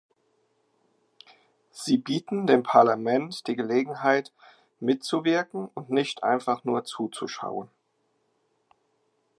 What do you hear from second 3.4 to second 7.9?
die Gelegenheit mitzuwirken und nicht einfach nur zuzuschauen.